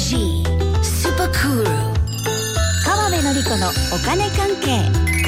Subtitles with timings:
[0.00, 0.16] G
[0.82, 1.64] スーパークール
[2.84, 5.19] 川辺典子のお金関係。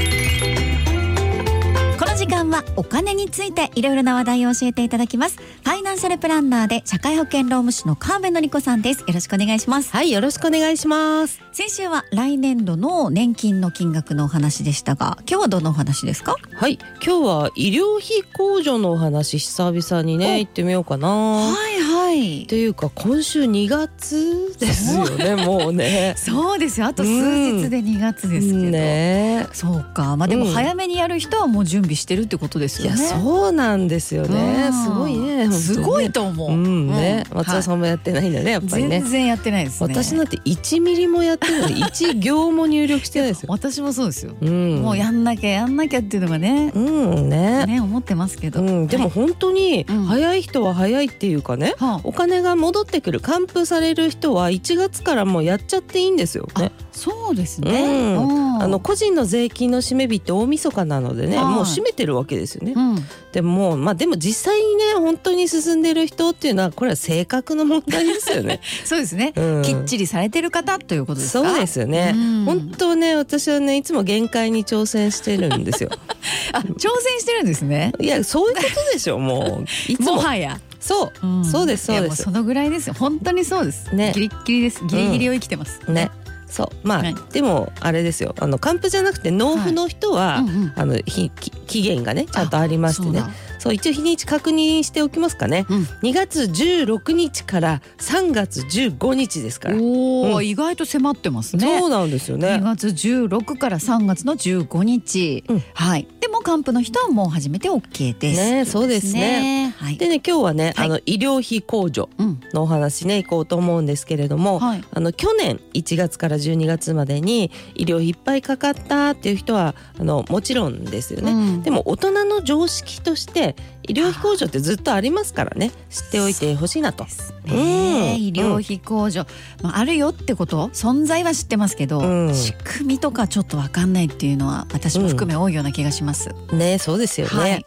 [2.23, 5.39] 時間はお金についていろいろな話題を教えていただきます。
[5.39, 9.01] ファイナンシャルプランナーで社会保険労務士の川辺典子さんです。
[9.01, 9.91] よろしくお願いします。
[9.91, 11.41] はい、よろしくお願いします。
[11.51, 16.37] 先週は来年度の年金の金額のお話でしたが今日はどのお話ですか？
[16.55, 20.39] はい、今日は医療費控除のお話久々にねお。
[20.39, 21.09] 行ってみようかな。
[21.09, 22.47] はいはい。
[22.47, 26.15] というか今週2月ですよね、 もうね。
[26.17, 26.87] そうですよ。
[26.87, 29.49] あと数日で2月ですけど、ね。
[29.53, 30.17] そうか。
[30.17, 30.53] まあでもうん。
[30.53, 34.67] 早めにやる人はもう準備してるってことですいやよね、そうなんですよね。
[34.67, 34.73] うん。
[34.73, 35.53] すごいね。
[35.53, 37.37] すごいと思う、うんね、うん。
[37.39, 39.01] 松田さんもやってないんだね、やっぱりね。
[39.01, 39.11] 全。
[39.11, 39.95] 然やってないですね。
[39.95, 43.47] 私なんて1ミリもやってない1 行も入力してないですよ。
[43.51, 47.67] 私もそうですよ、うん、もうやんなきゃやんなきゃっていうのがね、うんね。
[47.67, 50.05] ね思ってますけど、うん、でも本当にうん。
[50.05, 52.01] 早い人は早いっていうかね、はあ。
[52.05, 56.49] お金が戻ってくる還付される人は1月からもうやっちゃっていいんですよ。
[56.59, 56.73] ね。
[56.93, 58.29] そうですね、うん。
[58.29, 58.63] うん。
[58.63, 61.47] あの個人の税金の締め日って大晦日なのでね、はい。
[61.47, 62.75] もう締めてるわけですよね。
[62.77, 62.97] うん。
[63.33, 68.61] でもまあでも実際にね本当に進んでる人っていうのはこれは性格の問題ですよね。
[68.85, 69.63] そうですね、うん。
[69.63, 71.49] きっちりされてる方ということですか？
[71.49, 72.13] そうですよね。
[72.15, 72.45] うん。
[72.45, 75.91] 本当ね私はねいつも限界に挑戦してるんですよ。
[76.53, 77.93] あ挑戦してるんですね。
[78.01, 79.65] いやそういうことでしょもう。
[79.91, 80.17] いつも。
[80.17, 81.45] もはや、そう、ん。
[81.45, 82.11] そうですそうです。
[82.11, 82.95] もそのぐらいですよ。
[82.99, 83.95] 本当にそうです。
[83.95, 84.13] ね。
[84.15, 84.85] ギリッギリです。
[84.87, 86.11] ギリギリを生きてます、ね。
[86.53, 86.69] そう。
[86.87, 87.15] まあ、はい。
[87.33, 88.35] でもあれですよ。
[88.39, 90.73] あの還付じゃなくて納付の人は、うんうん。
[90.77, 93.23] あのひき期限がねちゃんとありましてね
[93.63, 95.83] そう一応日にち確認しておきますかね、うん。
[96.03, 100.45] 2月16日から3月15日ですから、おお、うん。
[100.45, 101.79] 意外と迫ってますね。
[101.79, 105.63] そうなんですよ2ね月16から3月の15日、うん。
[105.75, 106.09] はい。
[106.19, 108.41] でも還付の人はもう始めて OK です。
[108.41, 109.73] ねそうですね。
[109.79, 109.97] はい。
[109.97, 110.87] でね今日はね、はい。
[110.87, 112.41] あの医療費控除うん。
[112.53, 114.85] のお話ねいこうと思うんですけれども、はい。
[114.93, 121.63] あの去年1月から12月までに医療費いっぱいかかったっていう人はあのもちろんですよね、うん。
[121.63, 123.52] でも大人の常識として
[123.83, 125.71] 医療費控除ってずっとありますからね。
[125.91, 127.05] 知っておいてほしいなと。
[127.05, 127.11] ね。
[127.47, 128.23] うん。
[128.23, 129.27] 医療費控除、
[129.63, 130.69] まあ、あるよってこと？
[130.69, 132.35] 存在は知ってますけど、うん。
[132.35, 136.31] 仕組みとかちょっとわかんないっていうのは私も含め多いような気がします。
[136.53, 137.33] ねそうですよね。
[137.33, 137.67] はい。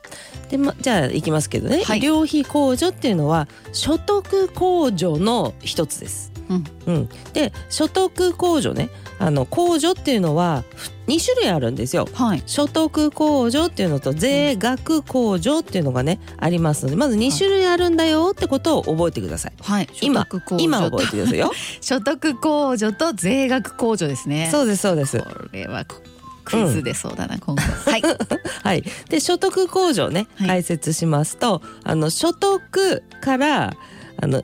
[0.50, 2.00] でまじゃあいきますけどね、はい。
[2.00, 6.32] 医療費控除っていうのは所得控除の一つです。
[6.50, 8.90] うんうん、で所得控除ね
[9.20, 10.64] あの控除っていうのは
[11.08, 12.08] 2種類あるんですよ。
[12.14, 19.54] はい、所得控除っていうのと税額控除っていうのがねありますのでまず2種類あるんだよってことを覚えてください。
[19.62, 21.52] はい、今今覚えてくださいよ。
[21.82, 24.50] 所得控除と税額控除ですね。
[24.52, 25.20] そうですそうです。
[25.20, 25.86] これは
[26.44, 27.62] クイズでそうだな、今後。
[27.62, 28.02] はい。
[28.64, 33.76] はい、で所得控除ね、はい解説しますとあの所得から
[34.22, 34.42] あの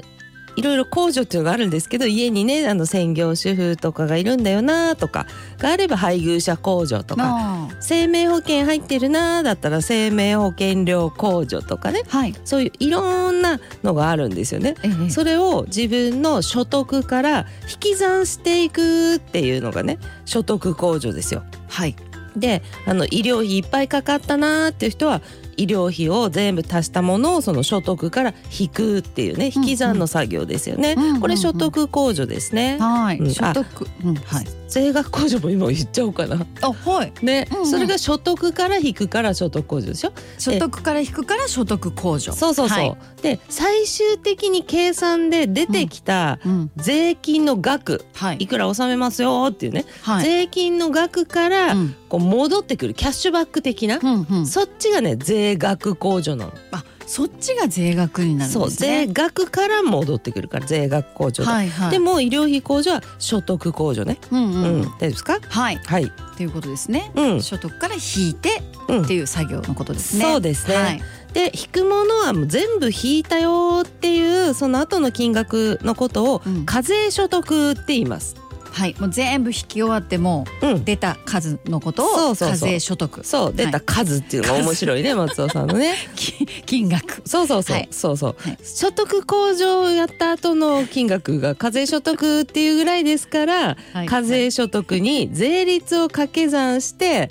[0.55, 5.25] いろいろ控除っていうのがあるんですけど家にねあの専業主婦とかがいるんだよなとか
[5.57, 12.35] があれば配偶者控除とかあ生命保険入ってるなだったら生命保険料控除とかねーはい。
[12.45, 14.75] そういういろんなのがあるんですよね。
[14.83, 21.43] ええそれを自分の所得から引き算していくっていうのがね所得控除ですよ。
[21.67, 21.95] はい。
[22.35, 25.21] であの医療費いっぱいかかったなーっていう人は
[25.57, 30.95] 医療費を全部足したものをその所得から引くっていうね引き算の作業ですよね。
[30.97, 32.77] うんうんこれ所得控除ですね。
[32.79, 33.17] はい。
[33.17, 33.87] うん所得。
[34.03, 34.47] うん、はい。
[34.67, 36.45] 税額控除も今言っちゃおうかな。
[36.61, 37.13] あ、はい。
[37.21, 40.13] ね、うんうんそれが所得から引くから所得控除でしょ？
[40.37, 42.33] 所得から引くから所得控除。
[42.33, 42.79] そうそうそう。
[42.79, 46.71] はいで最終的に計算で出てきたうん。
[46.77, 48.47] 税金の額、はいい。
[48.47, 50.25] くら納めますよっていうね、はい。
[50.25, 54.47] 税金の額からうんこう戻ってくるキャッシュバック的な、うんうん。
[54.47, 56.53] そっちがね税額控除なの。
[56.71, 59.05] あ、そっちが税額になるんですね。
[59.05, 61.91] 税額から戻ってくるから税額控除だ、はいはい。
[61.91, 64.63] でも医療費控除は所得控除ね、うんうん。
[64.63, 65.39] うん大丈夫ですか？
[65.49, 65.75] はい。
[65.85, 67.11] はい、っていうことですね。
[67.15, 70.23] うん所得から引いてうんっていう作業のことですね。
[70.25, 71.01] そうですねはい。
[71.33, 78.35] で引くものはもう全部引いたよっていうその後の金額のことをうん課税所得って言います。
[78.71, 78.95] はい。
[78.99, 83.25] もう全部引き終わってもうん、出た数のことを課そうそう税所得。
[83.25, 85.95] そう出た数っていうのが面白いね、 松尾さんのね。
[86.15, 87.21] き金額。
[87.25, 97.29] そうそうそう、はいそうそう、はい所得控除をやった後の金額が課税所得っていうぐらいですから、はい課税所得に税率を掛け算して。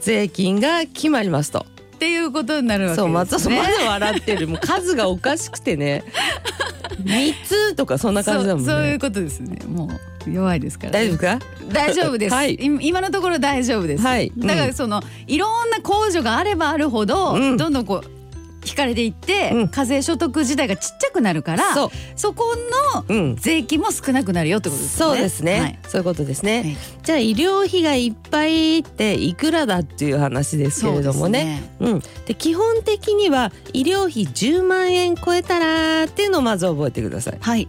[0.00, 1.66] 税金が決まりますと。
[1.98, 3.06] っていうことになるわけですね。
[3.06, 6.04] そう松尾さんまだ笑ってるもう 数がおかしくてね
[7.04, 9.58] 三つとかそんな感じだもんねそうそういうことですね。
[9.66, 11.38] もう弱いですから、大丈夫か？
[11.72, 12.54] 大丈夫です、 はい。
[12.54, 14.32] い今のところ大丈夫です、はい。
[14.36, 17.56] だからその、いろんな控除があればあるほど、うん。
[17.56, 18.10] どんどんこう
[18.66, 19.68] 引かれていって、うん。
[19.68, 21.74] 課税所得自体がちっちゃくなるから
[22.16, 22.56] そこ
[22.92, 23.36] のうん。
[23.36, 25.14] 税金も少なくなるよってことですよね。
[25.14, 25.78] そうですね、はい。
[25.88, 26.76] そういうことですね、はい。
[27.02, 31.62] じゃあ医療費がいっぱいっていくらだっていう話ですけれどもね。
[31.80, 37.38] うん、で基本的には医療費10万円超えたらっていうのをまず覚えてください。
[37.40, 37.68] はい。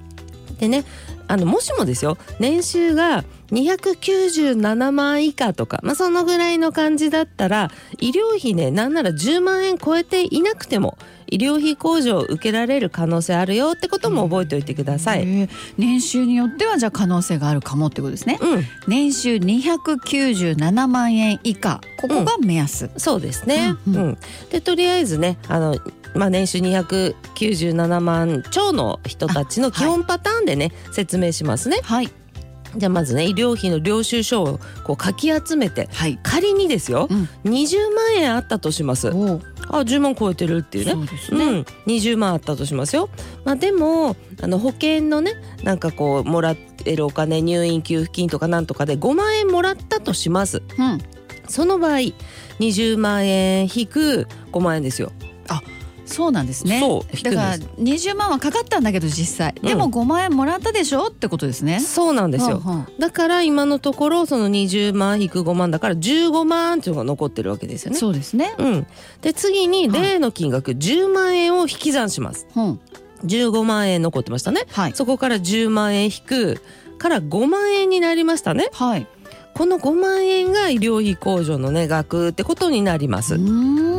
[0.60, 0.86] でね
[1.28, 10.98] あのもしもですよ年収が297万以下とか、まあ、そのぐらいの感じだったら医療費ねなんなら10万円超えていなくても
[11.32, 15.20] 医療費控除を受けられる可能性あるよってことも覚えておいてください。
[15.20, 18.40] へえ年収によってはじゃあ可能性があるかもってことですね。
[18.42, 22.90] うん、年収297万円以下ここが目安。
[22.98, 23.76] そうですね。
[23.88, 24.18] ううんん、
[24.50, 25.78] でとりあえずねあの
[26.16, 31.80] まあ年収297万超の人たちの基本パターンでね、説明しますね。
[31.84, 32.12] はい
[32.78, 36.20] じゃあまずね医療費の領収書をこうかき集めてはい。
[36.22, 39.10] 仮にですよ、うん20万円あったとします。
[39.10, 39.12] あ
[39.82, 40.92] 10万超えてるっていうね。
[40.92, 41.46] そうですね。
[41.46, 43.10] うん、20万あったとしますよ。
[43.44, 45.34] まあ、でもあの保険のね
[45.64, 50.62] なんかこうもらってるお金入院給付金とかなんとかで5万円もらったとします。
[50.78, 51.00] うん。
[51.48, 51.98] その場合
[52.60, 55.12] 20万円引く5万円ですよ。
[56.10, 56.82] そうなんですね。
[57.24, 61.08] だから20万はかかったんだけど実際、でも5万円もらったでしょ？
[61.08, 61.80] ってことですね。
[61.80, 62.62] そうなんですよ。
[62.66, 67.98] うんうんだから今のところその20万引く5万だから15万っていうのが残ってるわけですよね。
[67.98, 68.54] そうですね。
[68.58, 68.88] うん、
[69.22, 72.46] で次にはい例の金額10万円を引き算します。
[72.56, 72.80] うん。
[73.26, 74.62] 15万円残ってましたね。
[74.72, 74.94] はい。
[74.94, 76.62] そこから10万円引く
[76.98, 78.70] から5万円になりましたね。
[78.74, 79.08] はい。
[79.54, 83.36] この5万円が医療費控除のね額ってことになります。
[83.36, 83.42] うー
[83.96, 83.99] ん。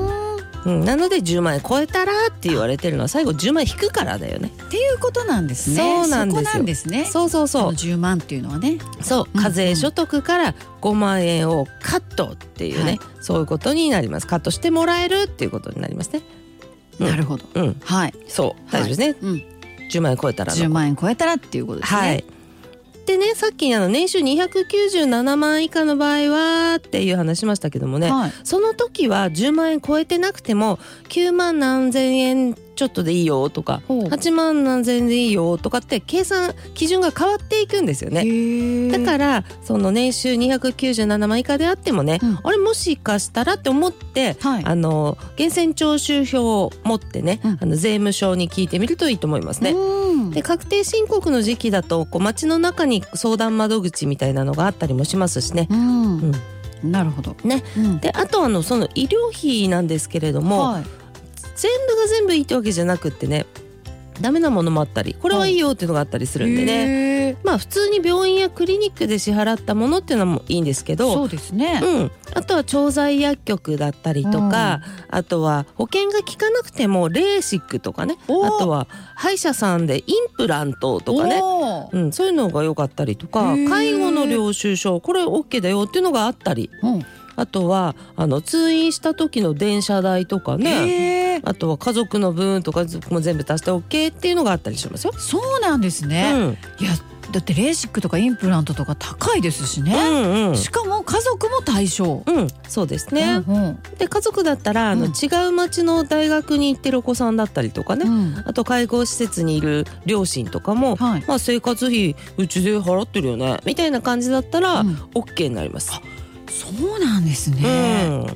[0.67, 4.53] うん、なので10万円超えたらって言われてるのは最後10万円引くからだよね。
[4.67, 5.77] っていうことなんですね。
[5.77, 7.05] そうなんですよそこなんですね。
[7.05, 7.95] そうそうそうその。
[7.95, 8.79] 10万っていうのはね。
[9.01, 16.23] そううん課税所得から5万円をカットっていうね、はいそういうことになりますカットしてもらえるっていうことになりますね
[16.99, 17.45] うんなるほど。
[17.55, 18.15] うんはい。
[18.29, 19.45] そう大丈夫ですね、うん。
[19.91, 22.01] 10万円超えたらの10万円超えたらっていうことですね。
[22.01, 22.25] はい。
[23.11, 28.33] でねさっきあの年収297万以下の場合はっていう話しましたけどもね、はい。
[28.45, 30.79] その時は10万円超えてなくても
[31.09, 38.23] 9万何千円ちょっとでいいよとかほう8万何千円でいいよとかって計算基準が変わっていくんですよね。
[38.25, 49.75] へだからその年収297万以下であってもね、うんあれもしかしたらって思って、はいあの源泉徴収票を持ってね、うんあの税務署に聞いてみるといいと思いますね。
[50.31, 50.35] うん。
[50.35, 55.69] で確定申告の時期だとこう町の中に相談窓口みたいなのがあったりもしますしね。
[55.71, 56.33] うん。
[56.83, 56.93] うん。
[56.93, 57.37] なるほど。
[57.45, 57.63] ね。
[57.77, 57.99] うん。
[58.01, 60.85] であとあのその医療費なんですけれども、はい。
[61.57, 63.45] 全部が全部いいってわけじゃなくってね
[64.19, 67.39] ダメなものもあったりこれはいいよっていうのがあったりするんでね、ね。
[67.45, 71.81] まあ普通に病院やクリニックで支払ったものっていうのもいいんですけどそうですね。
[71.83, 78.17] うん、あとは調剤薬局だったりとか、あとは保険が効かなくてもレーシックとかね。
[78.29, 78.29] あ
[78.59, 81.41] とは歯医者さんでインプラントとかね、
[81.93, 86.71] うん、そういうのが良かったりとか介護の領収書これ OK だよっていうのがあったり。
[86.83, 87.07] うん。
[87.37, 91.41] あとはあの通院した時の電車代とかね。
[91.43, 95.13] あとは家族の分とかも全部足して OK っていうのがあったりしますよ。
[95.17, 96.33] そうなんですね。
[96.35, 96.37] う
[96.83, 96.85] ん。
[96.85, 96.93] いや
[97.31, 99.93] だってレーシックとかインプラントとか高いですしうね。
[99.93, 102.23] んうんしかも家族も対象。
[102.27, 103.43] うん、そうですね。
[103.47, 111.25] うんうんで家族だったらあの、うん違う町の大学に行ってるお子さんだったりとかね、うんあと介護施設にいる両親とかも、はい。
[111.27, 115.93] まあ、生活費うちで払ってるよねみたいな感じだったら、うん OK になります。
[116.49, 118.25] そうなんですうんね。
[118.27, 118.35] まあ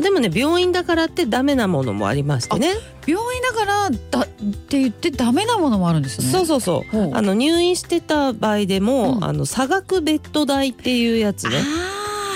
[0.00, 2.74] でもね病院だからってダメなものもありましてね。
[3.06, 6.26] 病院だからだって言ってダメなものもあるんですね。
[6.26, 7.14] そうそうそう。
[7.14, 9.24] あの入院してた場合でも、うん。
[9.24, 11.58] あの差額ベッド代っていうやつね。
[11.58, 11.93] あ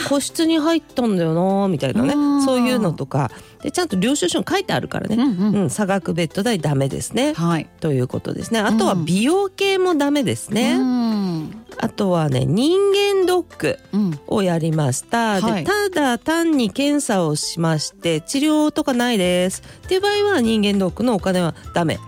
[0.09, 2.15] 個室に入ったんだよなみたいなね。
[2.15, 3.31] うんそういうのとか。
[3.63, 5.63] でちゃんと領収書に書いてあるからーね、うんうん。
[5.63, 7.35] うん、差額ベッド代ダメですね。
[7.35, 7.69] はい。
[7.81, 8.61] ということですね。
[8.61, 11.65] あとは美容系もダメですね、うん。
[11.79, 14.21] あとはね人間ドックうん。
[14.29, 15.65] をやりました、はい。
[15.65, 19.63] でただ単に検査をしまして治療とかないです。
[19.85, 21.99] っていう場合は人間ドックのお金はダメ。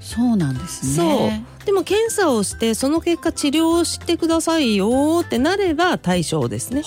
[0.00, 1.46] そうなんですね。
[1.64, 6.82] でも検査をしてその結果治療をしてくださいよってなれば対象ですね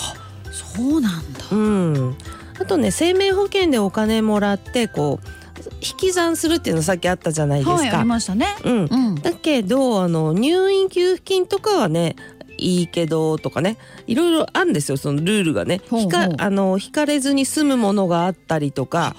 [0.58, 1.40] そうなんだ。
[1.52, 2.18] うん
[2.60, 5.28] あとね生命保険でお金もらってこう
[5.82, 8.48] 引き算するっていうのさっきあったじゃないですか、はいありましたね。
[8.64, 9.16] うんうん。
[9.16, 12.16] だけどあの入院給付金とかはね
[12.58, 19.16] いいけどとかねいろいろあるんですよそのルールがねほかあの引かれずに済むものがあったりとか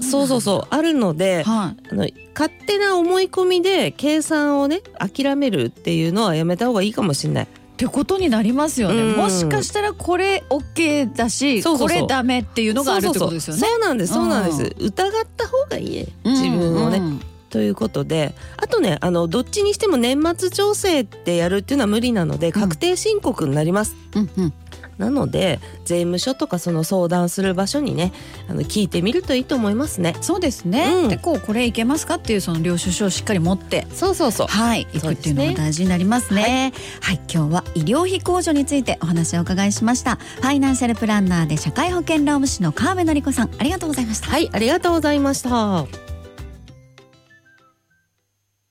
[0.00, 7.48] そうそうそうあるのではあの勝手な思い込みで計算をね諦めるっていうのはやめた方がいいかもしれない。
[7.82, 7.86] い。
[7.86, 9.16] っってことになりますよね、うん。
[9.16, 13.60] もしかしたらこれ OK だしこれダメっていうのがあるってことですよね。
[13.60, 17.20] そうなんですそうなんです、疑った方がいい自分をね、うん。
[17.50, 24.54] ということであとねあのどっちにしても年末調整ってやるっていうのは無理なので確定申告になります、うんうん
[24.98, 28.12] なので税務署とかその相談する場所にね
[28.48, 30.14] あの聞いてみるといいと思いますね。
[30.20, 31.08] そうですね、うん。
[31.08, 33.86] でこうこれいけますかっていうその領収書をしっかり持って。
[33.92, 34.46] そうそうそう。
[34.46, 36.72] はい、行くっていうのも大事になりますね。
[37.00, 40.16] はい、今日は医療費控除についてお話をお伺いしました。
[40.16, 44.28] ファイナンシャルプランナーで社会保険労務士の川辺典子さん、ありがとうございました。
[44.28, 44.48] はい。
[44.52, 46.11] ありがとうございました